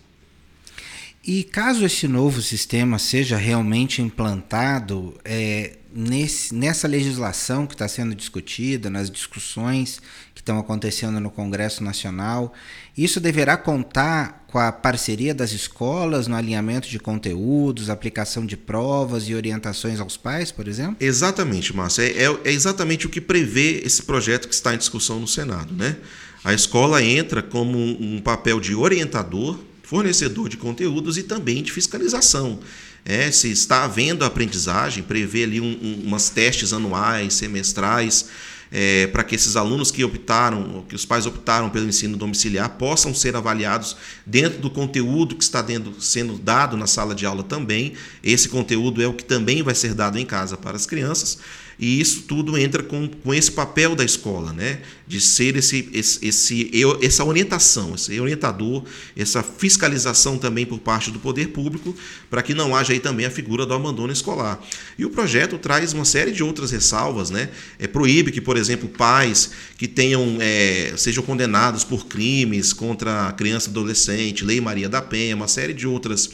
E 1.23 1.45
caso 1.45 1.85
esse 1.85 2.09
novo 2.09 2.41
sistema 2.41 2.99
seja 2.99 3.37
realmente 3.37 4.01
implantado, 4.01 5.15
é, 5.23 5.77
nesse, 5.93 6.55
nessa 6.55 6.89
legislação 6.89 7.67
que 7.67 7.75
está 7.75 7.87
sendo 7.87 8.15
discutida, 8.15 8.89
nas 8.89 9.11
discussões 9.11 10.01
que 10.35 10.41
estão 10.41 10.59
acontecendo 10.59 11.21
no 11.21 11.31
Congresso 11.31 11.85
Nacional, 11.85 12.55
isso 12.97 13.21
deverá 13.21 13.59
contar 13.59 14.47
com 14.49 14.59
a 14.59 14.73
parceria 14.73 15.35
das 15.35 15.53
escolas 15.53 16.27
no 16.27 16.35
alinhamento 16.35 16.89
de 16.89 16.99
conteúdos, 16.99 17.91
aplicação 17.91 18.47
de 18.47 18.57
provas 18.57 19.29
e 19.29 19.35
orientações 19.35 20.01
aos 20.01 20.17
pais, 20.17 20.51
por 20.51 20.67
exemplo? 20.67 20.97
Exatamente, 20.99 21.77
Márcio. 21.77 22.03
É, 22.03 22.09
é, 22.09 22.39
é 22.45 22.53
exatamente 22.53 23.07
o 23.07 23.11
que 23.11 23.21
prevê 23.21 23.83
esse 23.85 24.03
projeto 24.05 24.49
que 24.49 24.55
está 24.55 24.75
em 24.75 24.79
discussão 24.79 25.21
no 25.21 25.29
Senado. 25.29 25.75
Né? 25.75 25.97
A 26.43 26.55
escola 26.55 27.03
entra 27.05 27.43
como 27.43 27.77
um, 27.77 28.17
um 28.17 28.21
papel 28.21 28.59
de 28.59 28.75
orientador 28.75 29.59
fornecedor 29.91 30.49
de 30.49 30.57
conteúdos 30.57 31.19
e 31.19 31.25
também 31.25 31.65
de 31.65 31.73
fiscalização. 31.73 32.61
É, 33.05 33.29
se 33.33 33.51
está 33.51 33.83
havendo 33.83 34.25
aprendizagem, 34.25 35.03
prevê 35.03 35.43
ali 35.43 35.61
um, 35.61 35.77
um, 35.83 36.03
umas 36.07 36.31
testes 36.31 36.73
anuais, 36.73 37.35
semestrais, 37.35 38.27
é, 38.71 39.09
para 39.09 39.25
que 39.25 39.35
esses 39.35 39.57
alunos 39.57 39.91
que 39.91 40.05
optaram, 40.05 40.85
que 40.89 40.95
os 40.95 41.05
pais 41.05 41.27
optaram 41.27 41.69
pelo 41.71 41.89
ensino 41.89 42.17
domiciliar, 42.17 42.71
possam 42.79 43.13
ser 43.13 43.35
avaliados 43.35 43.97
dentro 44.25 44.61
do 44.61 44.71
conteúdo 44.71 45.35
que 45.35 45.43
está 45.43 45.61
dentro, 45.61 46.01
sendo 46.01 46.39
dado 46.39 46.77
na 46.77 46.87
sala 46.87 47.13
de 47.13 47.27
aula 47.27 47.43
também. 47.43 47.95
Esse 48.23 48.49
conteúdo 48.49 49.03
é 49.03 49.09
o 49.09 49.13
que 49.13 49.25
também 49.25 49.61
vai 49.61 49.75
ser 49.75 49.93
dado 49.93 50.21
em 50.21 50.25
casa 50.25 50.57
para 50.57 50.77
as 50.77 50.87
crianças. 50.87 51.39
E 51.81 51.99
isso 51.99 52.25
tudo 52.29 52.59
entra 52.59 52.83
com, 52.83 53.09
com 53.09 53.33
esse 53.33 53.51
papel 53.51 53.97
da 53.97 54.05
escola, 54.05 54.53
né? 54.53 54.81
de 55.11 55.21
ser 55.21 55.57
esse, 55.57 55.89
esse, 55.93 56.25
esse, 56.25 56.71
essa 57.03 57.25
orientação, 57.25 57.97
esse 57.97 58.21
orientador, 58.21 58.85
essa 59.17 59.43
fiscalização 59.43 60.39
também 60.39 60.65
por 60.65 60.79
parte 60.79 61.11
do 61.11 61.19
poder 61.19 61.49
público, 61.49 61.97
para 62.31 62.41
que 62.43 62.55
não 62.55 62.77
haja 62.77 62.93
aí 62.93 63.01
também 63.01 63.27
a 63.27 63.31
figura 63.31 63.67
do 63.67 63.75
abandono 63.75 64.13
escolar. 64.13 64.63
E 64.97 65.05
o 65.05 65.11
projeto 65.11 65.59
traz 65.59 65.93
uma 65.93 66.05
série 66.05 66.31
de 66.31 66.45
outras 66.45 66.71
ressalvas, 66.71 67.29
né? 67.29 67.49
É, 67.77 67.89
proíbe 67.89 68.31
que, 68.31 68.41
por 68.41 68.57
exemplo, 68.57 68.89
pais 68.89 69.51
que 69.77 69.89
tenham 69.89 70.39
é, 70.39 70.93
sejam 70.97 71.25
condenados 71.25 71.83
por 71.83 72.07
crimes 72.07 72.73
contra 72.73 73.27
a 73.27 73.33
criança 73.33 73.69
e 73.69 73.71
adolescente, 73.73 74.45
Lei 74.45 74.61
Maria 74.61 74.89
da 74.89 75.03
Penha, 75.03 75.35
uma 75.35 75.49
série 75.49 75.75
de 75.75 75.89
outras 75.89 76.31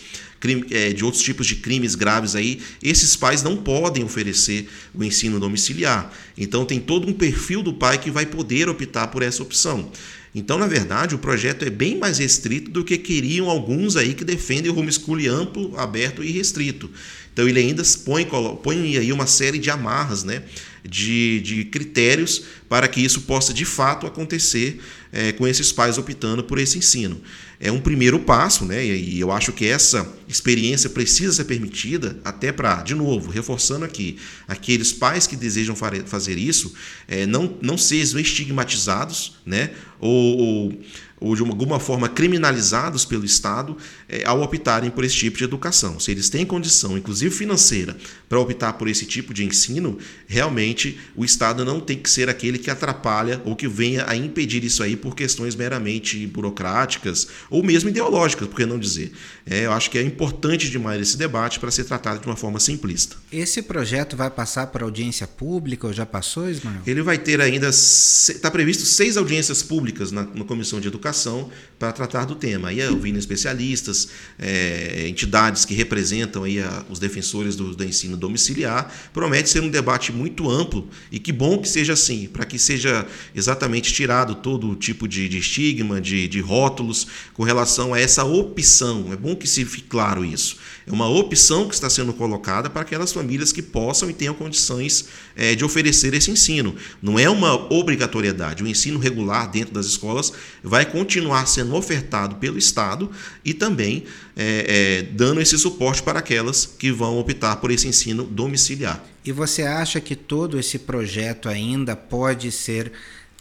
é, 0.70 0.92
de 0.92 1.04
outros 1.04 1.22
tipos 1.22 1.46
de 1.46 1.56
crimes 1.56 1.94
graves 1.94 2.34
aí, 2.34 2.60
esses 2.82 3.16
pais 3.16 3.42
não 3.42 3.56
podem 3.56 4.04
oferecer 4.04 4.68
o 4.94 5.02
ensino 5.02 5.40
domiciliar. 5.40 6.12
Então 6.36 6.64
tem 6.64 6.80
todo 6.80 7.08
um 7.08 7.12
perfil 7.12 7.62
do 7.62 7.72
pai 7.72 7.98
que 7.98 8.10
vai 8.10 8.26
poder 8.26 8.68
optar 8.68 9.08
por 9.08 9.22
essa 9.22 9.42
opção. 9.42 9.90
Então, 10.34 10.58
na 10.58 10.66
verdade, 10.66 11.14
o 11.14 11.18
projeto 11.18 11.64
é 11.64 11.70
bem 11.70 11.96
mais 11.96 12.18
restrito 12.18 12.70
do 12.70 12.84
que 12.84 12.98
queriam 12.98 13.48
alguns 13.48 13.96
aí 13.96 14.12
que 14.12 14.22
defendem 14.22 14.70
o 14.70 14.78
homeschooling 14.78 15.28
amplo, 15.28 15.72
aberto 15.78 16.22
e 16.22 16.30
restrito. 16.30 16.90
Então, 17.32 17.48
ele 17.48 17.58
ainda 17.58 17.82
põe, 18.04 18.26
põe 18.62 18.98
aí 18.98 19.10
uma 19.14 19.26
série 19.26 19.58
de 19.58 19.70
amarras, 19.70 20.24
né, 20.24 20.42
de, 20.84 21.40
de 21.40 21.64
critérios 21.64 22.42
para 22.68 22.86
que 22.86 23.00
isso 23.00 23.22
possa 23.22 23.54
de 23.54 23.64
fato 23.64 24.06
acontecer 24.06 24.78
é, 25.16 25.32
com 25.32 25.48
esses 25.48 25.72
pais 25.72 25.96
optando 25.96 26.44
por 26.44 26.58
esse 26.58 26.76
ensino 26.76 27.18
é 27.58 27.72
um 27.72 27.80
primeiro 27.80 28.18
passo, 28.18 28.64
né? 28.64 28.84
E 28.84 29.18
eu 29.18 29.32
acho 29.32 29.52
que 29.52 29.66
essa 29.66 30.06
experiência 30.28 30.90
precisa 30.90 31.32
ser 31.32 31.44
permitida 31.44 32.18
até 32.24 32.52
para, 32.52 32.82
de 32.82 32.94
novo, 32.94 33.30
reforçando 33.30 33.84
aqui, 33.84 34.18
aqueles 34.46 34.92
pais 34.92 35.26
que 35.26 35.36
desejam 35.36 35.74
fazer 35.74 36.36
isso 36.36 36.74
é, 37.08 37.24
não, 37.24 37.56
não 37.62 37.78
sejam 37.78 38.20
estigmatizados, 38.20 39.36
né? 39.44 39.70
Ou, 39.98 40.38
ou 40.38 40.80
ou 41.18 41.34
de 41.34 41.40
alguma 41.40 41.80
forma 41.80 42.10
criminalizados 42.10 43.06
pelo 43.06 43.24
Estado 43.24 43.76
é, 44.06 44.24
ao 44.26 44.42
optarem 44.42 44.90
por 44.90 45.02
esse 45.02 45.16
tipo 45.16 45.38
de 45.38 45.44
educação. 45.44 45.98
Se 45.98 46.10
eles 46.10 46.28
têm 46.28 46.44
condição, 46.44 46.96
inclusive 46.96 47.34
financeira, 47.34 47.96
para 48.28 48.38
optar 48.38 48.74
por 48.74 48.86
esse 48.86 49.06
tipo 49.06 49.32
de 49.32 49.42
ensino, 49.42 49.98
realmente 50.26 50.98
o 51.16 51.24
Estado 51.24 51.64
não 51.64 51.80
tem 51.80 51.96
que 51.96 52.10
ser 52.10 52.28
aquele 52.28 52.58
que 52.58 52.70
atrapalha 52.70 53.40
ou 53.44 53.56
que 53.56 53.66
venha 53.66 54.04
a 54.06 54.14
impedir 54.14 54.62
isso 54.62 54.82
aí 54.82 54.94
por 55.06 55.14
questões 55.14 55.54
meramente 55.54 56.26
burocráticas 56.26 57.28
ou 57.48 57.62
mesmo 57.62 57.88
ideológicas, 57.90 58.48
por 58.48 58.56
que 58.56 58.66
não 58.66 58.76
dizer. 58.76 59.12
É, 59.48 59.66
eu 59.66 59.72
acho 59.72 59.88
que 59.88 59.96
é 59.96 60.02
importante 60.02 60.68
demais 60.68 61.00
esse 61.00 61.16
debate 61.16 61.60
para 61.60 61.70
ser 61.70 61.84
tratado 61.84 62.18
de 62.18 62.26
uma 62.26 62.34
forma 62.34 62.58
simplista. 62.58 63.16
Esse 63.30 63.62
projeto 63.62 64.16
vai 64.16 64.28
passar 64.28 64.66
para 64.66 64.84
audiência 64.84 65.24
pública 65.24 65.86
ou 65.86 65.92
já 65.92 66.04
passou, 66.04 66.50
Ismael? 66.50 66.80
Ele 66.84 67.02
vai 67.02 67.18
ter 67.18 67.40
ainda, 67.40 67.68
está 67.68 68.50
previsto 68.50 68.84
seis 68.84 69.16
audiências 69.16 69.62
públicas 69.62 70.10
na, 70.10 70.24
na 70.24 70.44
Comissão 70.44 70.80
de 70.80 70.88
Educação 70.88 71.52
para 71.78 71.92
tratar 71.92 72.24
do 72.24 72.34
tema. 72.34 72.70
Aí 72.70 72.84
ouvindo 72.88 73.16
especialistas, 73.16 74.08
é, 74.36 75.06
entidades 75.06 75.64
que 75.64 75.72
representam 75.72 76.42
aí 76.42 76.60
a, 76.60 76.84
os 76.90 76.98
defensores 76.98 77.54
do, 77.54 77.76
do, 77.76 77.84
ensino 77.84 78.16
domiciliar, 78.16 78.92
promete 79.14 79.50
ser 79.50 79.62
um 79.62 79.68
debate 79.68 80.10
muito 80.12 80.50
amplo 80.50 80.88
e 81.12 81.20
que 81.20 81.30
bom 81.30 81.58
que 81.58 81.68
seja 81.68 81.92
assim, 81.92 82.26
para 82.26 82.44
que 82.44 82.58
seja 82.58 83.06
exatamente 83.36 83.92
tirado 83.92 84.34
todo 84.34 84.74
tipo 84.86 85.08
de, 85.08 85.28
de 85.28 85.38
estigma, 85.38 86.00
de, 86.00 86.28
de 86.28 86.40
rótulos 86.40 87.06
com 87.34 87.42
relação 87.42 87.92
a 87.92 88.00
essa 88.00 88.24
opção. 88.24 89.12
É 89.12 89.16
bom 89.16 89.34
que 89.34 89.46
se 89.46 89.64
fique 89.64 89.88
claro 89.88 90.24
isso. 90.24 90.56
É 90.86 90.92
uma 90.92 91.08
opção 91.08 91.66
que 91.68 91.74
está 91.74 91.90
sendo 91.90 92.12
colocada 92.12 92.70
para 92.70 92.82
aquelas 92.82 93.12
famílias 93.12 93.52
que 93.52 93.60
possam 93.60 94.08
e 94.08 94.12
tenham 94.12 94.34
condições 94.34 95.06
é, 95.34 95.54
de 95.54 95.64
oferecer 95.64 96.14
esse 96.14 96.30
ensino. 96.30 96.76
Não 97.02 97.18
é 97.18 97.28
uma 97.28 97.54
obrigatoriedade. 97.72 98.62
O 98.62 98.68
ensino 98.68 98.98
regular 98.98 99.50
dentro 99.50 99.74
das 99.74 99.86
escolas 99.86 100.32
vai 100.62 100.86
continuar 100.86 101.46
sendo 101.46 101.74
ofertado 101.74 102.36
pelo 102.36 102.56
Estado 102.56 103.10
e 103.44 103.52
também 103.52 104.04
é, 104.36 104.66
é, 104.68 105.02
dando 105.02 105.40
esse 105.40 105.58
suporte 105.58 106.02
para 106.02 106.20
aquelas 106.20 106.64
que 106.66 106.92
vão 106.92 107.18
optar 107.18 107.56
por 107.56 107.70
esse 107.72 107.88
ensino 107.88 108.24
domiciliar. 108.24 109.04
E 109.24 109.32
você 109.32 109.62
acha 109.62 110.00
que 110.00 110.14
todo 110.14 110.56
esse 110.56 110.78
projeto 110.78 111.48
ainda 111.48 111.96
pode 111.96 112.52
ser 112.52 112.92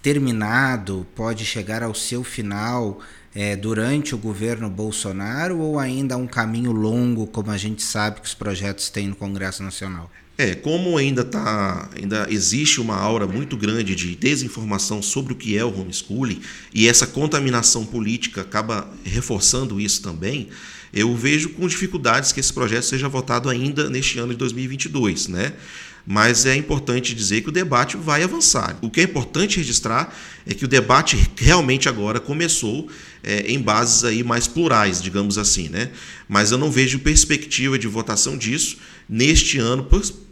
terminado, 0.05 1.03
pode 1.15 1.43
chegar 1.43 1.81
ao 1.81 1.95
seu 1.95 2.23
final 2.23 3.01
é, 3.33 3.55
durante 3.55 4.13
o 4.13 4.19
governo 4.19 4.69
Bolsonaro 4.69 5.57
ou 5.57 5.79
ainda 5.79 6.15
um 6.15 6.27
caminho 6.27 6.71
longo, 6.71 7.25
como 7.25 7.49
a 7.49 7.57
gente 7.57 7.81
sabe 7.81 8.21
que 8.21 8.27
os 8.27 8.35
projetos 8.35 8.87
têm 8.91 9.07
no 9.07 9.15
Congresso 9.15 9.63
Nacional? 9.63 10.11
É, 10.37 10.53
como 10.53 10.95
ainda 10.95 11.23
tá, 11.23 11.89
ainda 11.99 12.27
existe 12.29 12.79
uma 12.79 12.95
aura 12.95 13.25
muito 13.25 13.57
grande 13.57 13.95
de 13.95 14.15
desinformação 14.15 15.01
sobre 15.01 15.33
o 15.33 15.35
que 15.35 15.57
é 15.57 15.65
o 15.65 15.75
homeschooling 15.75 16.39
e 16.71 16.87
essa 16.87 17.07
contaminação 17.07 17.83
política 17.83 18.41
acaba 18.41 18.87
reforçando 19.03 19.81
isso 19.81 20.03
também, 20.03 20.49
eu 20.93 21.15
vejo 21.15 21.49
com 21.49 21.67
dificuldades 21.67 22.31
que 22.31 22.39
esse 22.39 22.53
projeto 22.53 22.83
seja 22.83 23.09
votado 23.09 23.49
ainda 23.49 23.89
neste 23.89 24.19
ano 24.19 24.33
de 24.33 24.37
2022, 24.37 25.29
né? 25.29 25.53
Mas 26.05 26.45
é 26.45 26.55
importante 26.55 27.15
dizer 27.15 27.41
que 27.41 27.49
o 27.49 27.51
debate 27.51 27.97
vai 27.97 28.21
avançar. 28.21 28.77
O 28.81 28.89
que 28.89 29.01
é 29.01 29.03
importante 29.03 29.57
registrar 29.57 30.15
é 30.45 30.53
que 30.53 30.63
o 30.63 30.67
debate 30.67 31.17
realmente 31.35 31.89
agora 31.89 32.19
começou 32.19 32.87
é, 33.23 33.51
em 33.51 33.59
bases 33.59 34.03
aí 34.03 34.23
mais 34.23 34.47
plurais, 34.47 35.01
digamos 35.01 35.37
assim, 35.37 35.67
né? 35.67 35.89
Mas 36.29 36.51
eu 36.51 36.57
não 36.57 36.69
vejo 36.69 36.99
perspectiva 36.99 37.79
de 37.79 37.87
votação 37.87 38.37
disso 38.37 38.77
neste 39.09 39.57
ano, 39.57 39.87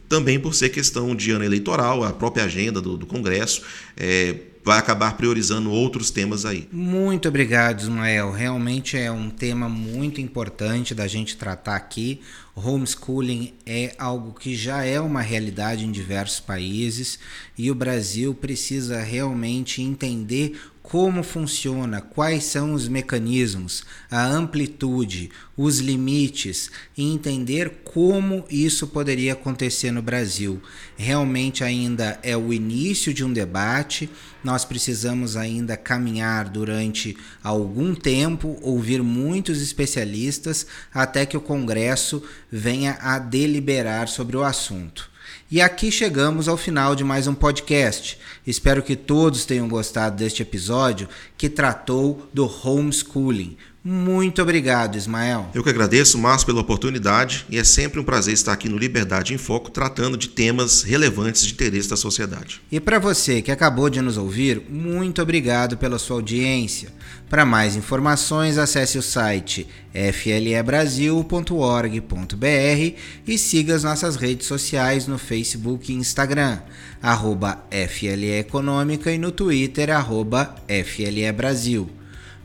também 0.08 0.40
por 0.40 0.54
ser 0.54 0.70
questão 0.70 1.16
de 1.16 1.32
ano 1.32 1.44
eleitoral, 1.44 2.04
a 2.04 2.14
própria 2.14 2.44
agenda 2.44 2.80
do, 2.80 2.96
do 2.96 3.08
Congresso 3.08 3.64
é, 3.98 4.36
vai 4.64 4.80
acabar 4.80 5.18
priorizando 5.18 5.72
outros 5.72 6.10
temas 6.10 6.46
aí. 6.46 6.68
Muito 6.72 7.28
obrigado, 7.28 7.82
Ismael. 7.82 8.32
Realmente 8.32 8.98
é 8.98 9.12
um 9.12 9.30
tema 9.30 9.68
muito 9.68 10.22
importante 10.22 10.96
da 10.96 11.08
gente 11.08 11.36
tratar 11.36 11.76
aqui. 11.76 12.22
Homeschooling 12.56 13.54
é 13.66 13.96
algo 13.98 14.34
que 14.34 14.56
já 14.56 14.86
é 14.86 15.00
uma 15.00 15.22
realidade 15.22 15.86
em 15.86 15.92
diversos 15.92 16.40
países 16.40 17.20
e 17.58 17.72
o 17.72 17.76
Brasil 17.76 18.34
precisa 18.34 19.02
realmente 19.02 19.82
entender 19.82 20.60
como 20.84 21.24
funciona, 21.24 22.02
quais 22.02 22.44
são 22.44 22.74
os 22.74 22.90
mecanismos, 22.90 23.86
a 24.12 24.26
amplitude, 24.26 25.32
os 25.56 25.80
limites 25.80 26.70
e 26.96 27.10
entender 27.12 27.82
como 27.86 28.46
isso 28.50 28.88
poderia 28.88 29.32
acontecer 29.32 29.92
no 29.92 30.02
Brasil. 30.02 30.62
Realmente 30.98 31.64
ainda 31.64 32.20
é 32.22 32.36
o 32.36 32.52
início 32.52 33.14
de 33.14 33.24
um 33.24 33.32
debate, 33.32 34.10
nós 34.44 34.66
precisamos 34.66 35.38
ainda 35.38 35.78
caminhar 35.78 36.50
durante 36.50 37.16
algum 37.42 37.96
tempo, 37.96 38.60
ouvir 38.62 39.02
muitos 39.02 39.62
especialistas 39.62 40.68
até 40.94 41.26
que 41.26 41.38
o 41.38 41.42
Congresso 41.42 42.22
venha 42.52 42.98
a 43.00 43.18
deliberar 43.18 44.10
sobre 44.10 44.36
o 44.36 44.44
assunto. 44.44 45.13
E 45.50 45.62
aqui 45.62 45.92
chegamos 45.92 46.48
ao 46.48 46.58
final 46.58 46.96
de 46.96 47.04
mais 47.04 47.28
um 47.28 47.34
podcast. 47.34 48.18
Espero 48.46 48.82
que 48.82 48.96
todos 48.96 49.46
tenham 49.46 49.68
gostado 49.68 50.16
deste 50.16 50.42
episódio 50.42 51.08
que 51.38 51.50
tratou 51.50 52.30
do 52.34 52.46
homeschooling. 52.46 53.58
Muito 53.86 54.42
obrigado, 54.42 54.96
Ismael. 54.96 55.50
Eu 55.54 55.62
que 55.62 55.70
agradeço, 55.70 56.18
Márcio, 56.18 56.46
pela 56.46 56.62
oportunidade 56.62 57.46
e 57.50 57.58
é 57.58 57.66
sempre 57.66 58.00
um 58.00 58.04
prazer 58.04 58.34
estar 58.34 58.54
aqui 58.54 58.70
no 58.70 58.78
Liberdade 58.78 59.34
em 59.34 59.38
Foco 59.38 59.70
tratando 59.70 60.16
de 60.16 60.30
temas 60.30 60.84
relevantes 60.84 61.46
de 61.46 61.52
interesse 61.52 61.90
da 61.90 61.98
sociedade. 61.98 62.62
E 62.72 62.80
para 62.80 62.98
você 62.98 63.42
que 63.42 63.52
acabou 63.52 63.90
de 63.90 64.00
nos 64.00 64.16
ouvir, 64.16 64.62
muito 64.70 65.22
obrigado 65.22 65.78
pela 65.78 66.00
sua 66.00 66.16
audiência. 66.16 66.94
Para 67.30 67.46
mais 67.46 67.76
informações, 67.76 68.58
acesse 68.58 68.98
o 68.98 69.02
site 69.02 69.68
flebrasil.org.br 70.14 72.98
e 73.28 73.38
siga 73.38 73.76
as 73.76 73.84
nossas 73.84 74.16
redes 74.16 74.48
sociais 74.48 75.08
no 75.08 75.18
Facebook 75.18 75.92
e 75.92 75.96
Instagram, 75.96 76.60
arroba 77.02 77.66
FLE 77.90 78.40
Econômica 78.40 79.12
e 79.12 79.18
no 79.18 79.32
Twitter, 79.32 79.90
arroba 79.90 80.56
FLE 80.86 81.30
Brasil. 81.34 81.90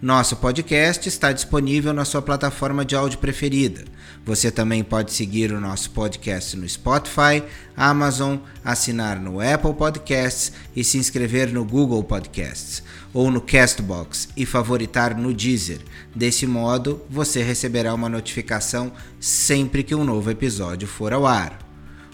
Nosso 0.00 0.37
podcast 0.37 1.09
está 1.09 1.33
disponível 1.33 1.93
na 1.93 2.05
sua 2.05 2.23
plataforma 2.23 2.85
de 2.85 2.95
áudio 2.95 3.19
preferida. 3.19 3.85
Você 4.25 4.49
também 4.49 4.85
pode 4.85 5.12
seguir 5.12 5.50
o 5.50 5.61
nosso 5.61 5.90
podcast 5.90 6.57
no 6.57 6.69
Spotify, 6.69 7.43
Amazon, 7.76 8.37
assinar 8.64 9.19
no 9.19 9.40
Apple 9.40 9.75
Podcasts 9.75 10.52
e 10.76 10.85
se 10.85 10.99
inscrever 10.99 11.52
no 11.52 11.64
Google 11.64 12.05
Podcasts 12.05 12.81
ou 13.12 13.28
no 13.28 13.40
Castbox 13.40 14.28
e 14.37 14.47
favoritar 14.47 15.17
no 15.19 15.35
Deezer. 15.35 15.81
Desse 16.14 16.47
modo, 16.47 17.05
você 17.11 17.43
receberá 17.43 17.93
uma 17.93 18.09
notificação 18.09 18.93
sempre 19.19 19.83
que 19.83 19.97
um 19.97 20.05
novo 20.05 20.31
episódio 20.31 20.87
for 20.87 21.12
ao 21.12 21.26
ar. 21.26 21.59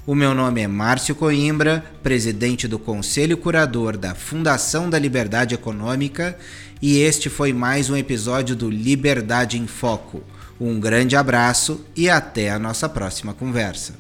O 0.07 0.15
meu 0.15 0.35
nome 0.35 0.61
é 0.61 0.69
Márcio 0.69 1.15
Coimbra, 1.15 1.83
presidente 2.03 2.69
do 2.69 2.79
Conselho 2.79 3.39
Curador 3.39 3.97
da 3.97 4.15
Fundação 4.15 4.91
da 4.91 4.99
Liberdade 4.99 5.55
Econômica, 5.55 6.39
e 6.87 6.99
este 6.99 7.31
foi 7.31 7.51
mais 7.51 7.89
um 7.89 7.97
episódio 7.97 8.55
do 8.55 8.69
Liberdade 8.69 9.57
em 9.57 9.67
Foco. 9.67 10.23
Um 10.61 10.79
grande 10.79 11.17
abraço 11.17 11.83
e 11.97 12.11
até 12.11 12.51
a 12.51 12.59
nossa 12.59 12.87
próxima 12.91 13.33
conversa. 13.33 13.95